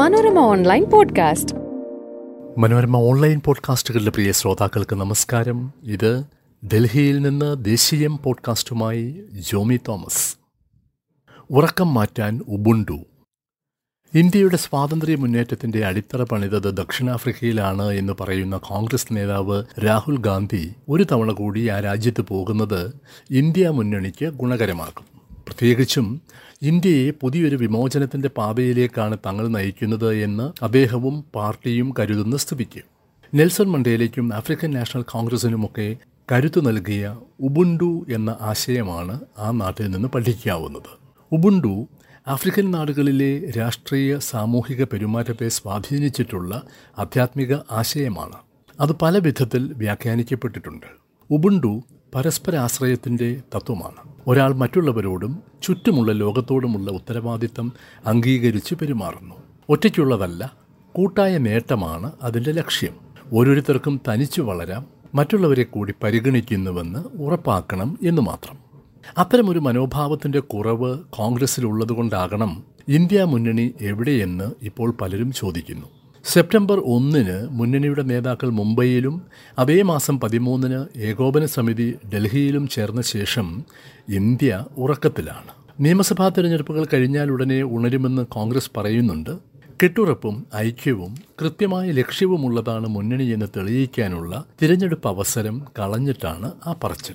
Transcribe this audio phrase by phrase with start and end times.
[0.00, 1.54] Manorama online podcast.
[2.58, 5.72] Manorama online പോഡ്കാസ്റ്റുകളുടെ പ്രിയ ശ്രോതാക്കൾക്ക് നമസ്കാരം.
[5.84, 6.24] ഇത്
[6.66, 10.36] ഡൽഹിയിൽ നിന്ന് ദേശീയം പോഡ്കാസ്റ്റുമായി ജോമി തോമസ്.
[11.50, 13.04] ഉറക്കം മാറ്റാൻ ഉബുണ്ടു.
[14.14, 21.68] ഇന്ത്യയുടെ സ്വാതന്ത്ര്യ മുന്നേറ്റത്തിന്റെ അടിത്തറ പണിതത് ദക്ഷിണാഫ്രിക്കയിലാണ് എന്ന് പറയുന്ന കോൺഗ്രസ് നേതാവ് രാഹുൽ ഗാന്ധി ഒരു തവണ കൂടി
[21.68, 22.92] ആ രാജ്യത്ത് പോകുന്നത്
[23.30, 25.19] ഇന്ത്യ മുന്നണിക്ക് ഗുണകരമാകും
[25.60, 26.22] പ്രത്യേകിച്ചും
[26.62, 32.82] ഇന്ത്യയെ പുതിയൊരു വിമോചനത്തിന്റെ പാതയിലേക്കാണ് തങ്ങൾ നയിക്കുന്നത് എന്ന് അദ്ദേഹവും പാർട്ടിയും കരുതുന്ന സ്ഥിതിക്ക്.
[33.34, 35.96] നെൽസൺ മണ്ടേലയ്ക്കും ആഫ്രിക്കൻ നാഷണൽ കോൺഗ്രസിനുമൊക്കെ
[36.32, 40.98] കരുത്തു നൽകിയ ഉബുണ്ടു എന്ന ആശയമാണ് ആ നാട്ടിൽ നിന്ന് പഠിക്കാവുന്നത്.
[41.32, 41.88] ഉബുണ്ടു
[42.28, 46.62] ആഫ്രിക്കൻ നാടുകളിലെ രാഷ്ട്രീയ സാമൂഹിക പെരുമാറ്റത്തെ സ്വാധീനിച്ചിട്ടുള്ള
[46.98, 48.36] ആധ്യാത്മിക ആശയമാണ്.
[48.80, 50.86] അത് പല വിധത്തിൽ വ്യാഖ്യാനിക്കപ്പെട്ടിട്ടുണ്ട്.
[51.30, 51.82] ഉബുണ്ടു
[52.14, 54.14] പരസ്പരാശ്രയത്തിന്റെ തത്വമാണ്.
[54.26, 57.72] ഒരാൾ മറ്റുള്ളവരോടും ചുറ്റുമുള്ള ലോകത്തോടുമുള്ള ഉത്തരവാദിത്തം
[58.06, 59.34] അംഗീകരിച്ച് പെരുമാറുന്നു.
[59.68, 60.52] ഒറ്റയ്ക്കുള്ളതല്ല
[60.92, 62.92] കൂട്ടായ നേട്ടമാണ് അതിന്റെ ലക്ഷ്യം.
[63.32, 68.58] ഓരോരുത്തർക്കും തനിച്ചു വളരാം മറ്റുള്ളവരെ കൂടി പരിഗണിക്കുന്നുവെന്ന് ഉറപ്പാക്കണം എന്ന് മാത്രം.
[69.18, 75.99] അത്തരമൊരു മനോഭാവത്തിന്റെ കുറവ് കോൺഗ്രസിലുള്ളതുകൊണ്ടാകണം ഇന്ത്യ മുന്നണി എവിടെയെന്ന് ഇപ്പോൾ പലരും ചോദിക്കുന്നു.
[76.24, 79.22] സെപ്റ്റംബർ ഒന്നിന് മുന്നണിയുടെ നേതാക്കൾ മുംബൈയിലും
[79.58, 83.64] അതേ മാസം പതിമൂന്നിന് ഏകോപന സമിതി ഡൽഹിയിലും ചേർന്ന ശേഷം
[84.08, 85.52] ഇന്ത്യ ഉറക്കത്തിലാണ്.
[85.80, 89.30] നിയമസഭാ തെരഞ്ഞെടുപ്പുകൾ കഴിഞ്ഞാൽ ഉടനെ ഉണരുമെന്ന് കോൺഗ്രസ് പറയുന്നുണ്ട്.
[89.82, 97.14] കെട്ടുറപ്പും ഐക്യവും കൃത്യമായ ലക്ഷ്യവുമുള്ളതാണ് മുന്നണി എന്ന് തെളിയിക്കാനുള്ള തിരഞ്ഞെടുപ്പ് അവസരം കളഞ്ഞിട്ടാണ് ആ പറച്ചിൽ.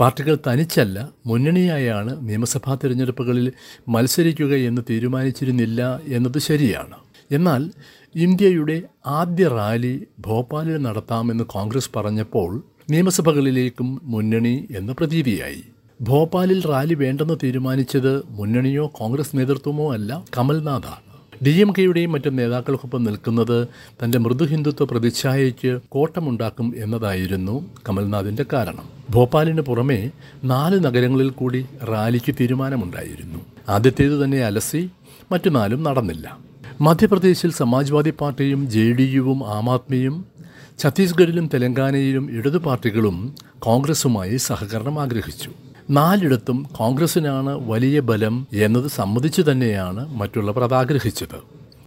[0.00, 3.52] പാർട്ടികൾ തനിച്ചല്ല മുന്നണിയായാണ് നിയമസഭാ തിരഞ്ഞെടുപ്പുകളിൽ
[3.88, 6.96] മത്സരിക്കുക എന്ന് തീരുമാനിച്ചിരുന്നില്ല എന്നത് ശരിയാണ്.
[7.30, 7.70] എന്നാൽ
[8.16, 15.62] ഇന്ത്യയുടെ ആദ്യ റാലി ഭോപ്പാലിൽ നടത്താമെന്ന് കോൺഗ്രസ് പറഞ്ഞപ്പോൾ നിയമസഭകളിലേക്കും മുന്നണി എന്ന പ്രതീതിയായി.
[16.00, 21.44] ഭോപ്പാലിൽ റാലി വേണ്ടെന്ന് തീരുമാനിച്ചത് മുന്നണിയോ കോൺഗ്രസ് നേതൃത്വമോ അല്ല കമൽനാഥാണ്.
[21.44, 23.68] ഡി എം കെയുടെയും മറ്റു നേതാക്കൾക്കൊപ്പം നിൽക്കുന്നത്
[24.04, 28.88] തന്റെ മൃദുഹിന്ദുത്വ പ്രതിച്ഛായയ്ക്ക് കോട്ടമുണ്ടാക്കും എന്നതായിരുന്നു കമൽനാഥിന്റെ കാരണം.
[29.10, 30.10] ഭോപ്പാലിന് പുറമെ
[30.44, 33.38] നാല് നഗരങ്ങളിൽ കൂടി റാലിക്ക് തീരുമാനമുണ്ടായിരുന്നു.
[33.68, 34.90] ആദ്യത്തേത് തന്നെ അലസി
[35.32, 36.53] മറ്റു നാലും നടന്നില്ല.
[36.80, 40.24] മധ്യപ്രദേശിൽ സമാജ്വാദി പാർട്ടിയും ജെ ഡി യുവും ആം ആദ്മിയും
[40.78, 45.50] ഛത്തീസ്ഗഡിലും തെലങ്കാനയിലും ഇടതു പാർട്ടികളും കോൺഗ്രസുമായി സഹകരണം ആഗ്രഹിച്ചു.
[45.90, 51.38] നാലിടത്തും കോൺഗ്രസിനാണ് വലിയ ബലം എന്നത് സമ്മതിച്ചു തന്നെയാണ് മറ്റുള്ളവർ അതാഗ്രഹിച്ചത്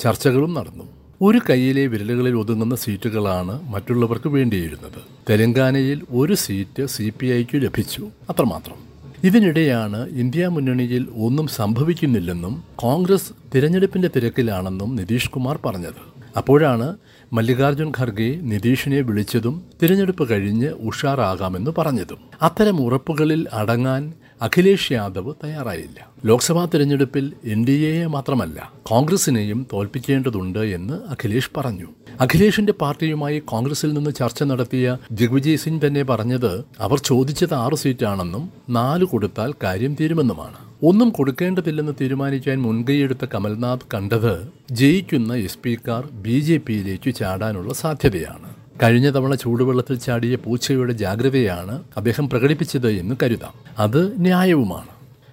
[0.00, 0.84] ചർച്ചകളും നടന്നു.
[1.22, 5.02] ഒരു കൈയിലെ വിരലുകളിൽ ഒതുങ്ങുന്ന സീറ്റുകളാണ് മറ്റുള്ളവർക്ക് വേണ്ടിയിരുന്നത്.
[5.30, 8.08] തെലങ്കാനയിൽ ഒരു സീറ്റ് സി പി ഐക്ക് ലഭിച്ചു.
[8.30, 8.91] അത്രമാത്രം.
[9.24, 16.00] ഇതിനിടെയാണ് ഇന്ത്യ മുന്നണിയിൽ ഒന്നും സംഭവിക്കുന്നില്ലെന്നും കോൺഗ്രസ് തിരഞ്ഞെടുപ്പിന്റെ തിരക്കിലാണെന്നും നിതീഷ് കുമാർ പറഞ്ഞത്.
[16.36, 16.96] അപ്പോഴാണ്
[17.32, 22.18] മല്ലികാർജുൻ ഖർഗെ നിതീഷിനെ വിളിച്ചതും തിരഞ്ഞെടുപ്പ് കഴിഞ്ഞ് ഉഷാറാകാമെന്ന് പറഞ്ഞതും.
[22.42, 24.12] അത്തരം ഉറപ്പുകളിൽ അടങ്ങാൻ
[24.42, 26.08] അഖിലേഷ് യാദവ് തയ്യാറായില്ല.
[26.26, 31.86] ലോക്സഭാ തെരഞ്ഞെടുപ്പിൽ എൻ ഡി എയെ മാത്രമല്ല കോൺഗ്രസിനെയും തോൽപ്പിക്കേണ്ടതുണ്ട് എന്ന് അഖിലേഷ് പറഞ്ഞു.
[32.20, 39.04] അഖിലേഷിന്റെ പാർട്ടിയുമായി കോൺഗ്രസിൽ നിന്ന് ചർച്ച നടത്തിയ ദിഗ്വിജയ് സിംഗ് തന്നെ പറഞ്ഞത് അവർ ചോദിച്ചത് ആറ് സീറ്റാണെന്നും നാല്
[39.04, 40.56] കൊടുത്താൽ കാര്യം തീരുമെന്നുമാണ്.
[40.82, 48.61] ഒന്നും കൊടുക്കേണ്ടതില്ലെന്ന് തീരുമാനിക്കാൻ മുൻകൈയെടുത്ത കമൽനാഥ് കണ്ടത് ജയിക്കുന്ന എസ് പിക്കാർ ബി ജെ പിയിലേക്ക് ചാടാനുള്ള സാധ്യതയാണ്.
[48.82, 53.52] കഴിഞ്ഞ തവണ ചൂടുവെള്ളത്തിൽ ചാടിയ പൂച്ചയുടെ ജാഗ്രതയാണ് അദ്ദേഹം പ്രകടിപ്പിച്ചത് എന്ന് കരുതാം.
[53.78, 54.86] അത് ന്യായവുമാണ്.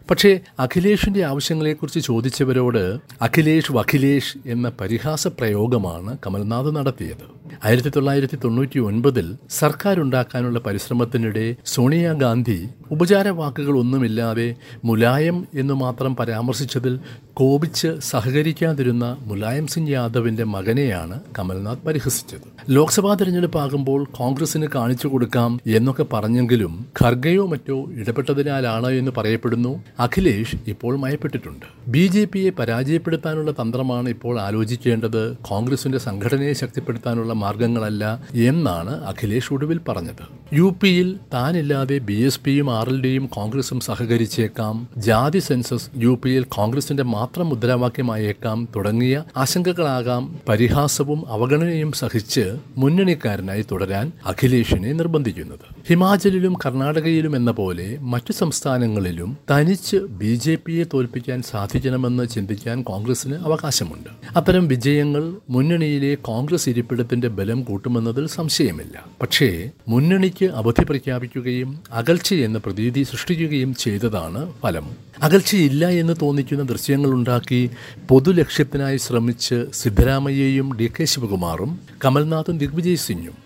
[0.09, 7.38] പക്ഷേ അഖിലേഷിന്റെ ആവശ്യങ്ങളെക്കുറിച്ച് ചോദിച്ചവരോട് അഖിലേഷ് വഖിലേഷ് എന്ന പരിഹാസ പ്രയോഗമാണ് കമൽനാഥ് നടത്തിയത്.
[7.63, 14.55] ആയിരത്തി തൊള്ളായിരത്തി തൊണ്ണൂറ്റി ഒൻപതിൽ സർക്കാർ ഉണ്ടാക്കാനുള്ള പരിശ്രമത്തിനിടെ സോണിയാഗാന്ധി ഉപചാര വാക്കുകൾ ഒന്നുമില്ലാതെ
[14.85, 16.99] മുലായം എന്ന് മാത്രം പരാമർശിച്ചതിൽ
[17.33, 22.47] കോപിച്ച് സഹകരിക്കാതിരുന്ന മുലായം സിംഗ് യാദവിന്റെ മകനെയാണ് കമൽനാഥ് പരിഹസിച്ചത്.
[22.69, 29.83] ലോക്സഭാ തെരഞ്ഞെടുപ്പാകുമ്പോൾ കോൺഗ്രസിന് കാണിച്ചു കൊടുക്കാം എന്നൊക്കെ പറഞ്ഞെങ്കിലും ഖർഗയോ മറ്റോ ഇടപെട്ടതിനാലാണ് എന്ന് പറയപ്പെടുന്നു.
[29.99, 31.65] അഖിലേഷ് ഇപ്പോൾ മയപ്പെട്ടിട്ടുണ്ട്.
[31.87, 35.37] ബി ജെ പിയെ പരാജയപ്പെടുത്താനുള്ള തന്ത്രമാണ് ഇപ്പോൾ ആലോചിക്കേണ്ടത്.
[35.37, 38.03] കോൺഗ്രസിന്റെ സംഘടനയെ ശക്തിപ്പെടുത്താനുള്ള മാർഗങ്ങളല്ല
[38.49, 40.25] എന്നാണ് അഖിലേഷ് ഒടുവിൽ പറഞ്ഞത്.
[40.53, 44.87] യു പിയിൽ താനില്ലാതെ ബി എസ് പിയും ആർ എൽ ഡിയും കോൺഗ്രസും സഹകരിച്ചേക്കാം.
[44.97, 48.67] ജാതി സെൻസസ് യു പിയിൽ കോൺഗ്രസിന്റെ മാത്രം മുദ്രാവാക്യമായേക്കാം.
[48.75, 50.39] തുടങ്ങിയ ആശങ്കകളാകാം.
[50.49, 55.59] പരിഹാസവും അവഗണനയും സഹിച്ച് മുന്നണിക്കാരനായി തുടരാൻ അഖിലേഷിനെ നിർബന്ധിക്കുന്നത്.
[55.89, 64.37] ഹിമാചലിലും കർണാടകയിലും എന്ന പോലെ മറ്റു സംസ്ഥാനങ്ങളിലും തനിച്ച് ബി ജെ പിയെ തോൽപ്പിക്കാൻ സാധിക്കണമെന്ന് ചിന്തിക്കാൻ കോൺഗ്രസിന് അവകാശമുണ്ട്.
[64.37, 69.05] അത്തരം വിജയങ്ങൾ മുന്നണിയിലെ കോൺഗ്രസ് ഇരിപ്പിടത്തിന്റെ ബലം കൂട്ടുമെന്നതിൽ സംശയമില്ല.
[69.21, 74.83] പക്ഷേ മുന്നണിക്ക് അവധി പ്രഖ്യാപിക്കുകയും അകൽച്ചയെന്ന പ്രതീതി സൃഷ്ടിക്കുകയും ചെയ്തതാണ് ഫലം.
[75.23, 77.69] അകൽച്ചയില്ല എന്ന് തോന്നിക്കുന്ന ദൃശ്യങ്ങൾ ഉണ്ടാക്കി
[78.09, 83.37] പൊതുലക്ഷ്യത്തിനായി ശ്രമിച്ച് സിദ്ധരാമയ്യയും ഡി കെ ശിവകുമാറും കമൽനാഥും ദിഗ്വിജയ് സിംഗും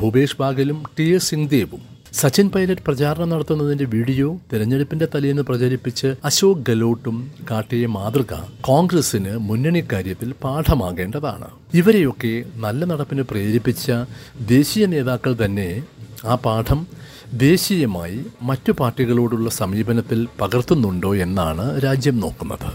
[0.00, 7.32] ഭൂപേഷ് ബാഗലും ടി എസ് സിംഗ്ദേവും സച്ചിൻ പൈലറ്റ് പ്രചാരണം നടത്തുന്നതിന്റെ വീഡിയോ തെരഞ്ഞെടുപ്പിന്റെ തലേന്ന് പ്രചരിപ്പിച്ച് അശോക് ഗെലോട്ടും
[7.50, 11.48] കാട്ടിയ മാതൃക കോൺഗ്രസിന് മുന്നണി കാര്യത്തിൽ പാഠമാകേണ്ടതാണ്.
[11.74, 13.92] ഇവരെയൊക്കെ നല്ല നടപ്പിന് പ്രേരിപ്പിച്ച
[14.40, 15.82] ദേശീയ നേതാക്കൾ തന്നെ
[16.24, 16.86] ആ പാഠം
[17.32, 22.72] ദേശീയമായി മറ്റു പാർട്ടികളോടുള്ള സമീപനത്തിൽ പകർത്തുന്നുണ്ടോ എന്നാണ് രാജ്യം നോക്കുന്നത്.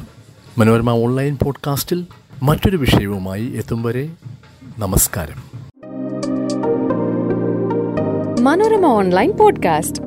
[0.58, 2.06] മനോരമ ഓൺലൈൻ പോഡ്കാസ്റ്റിൽ
[2.44, 4.10] മറ്റൊരു വിഷയവുമായി എത്തും വരെ
[4.80, 5.66] നമസ്കാരം.
[8.44, 10.02] Manorama online podcast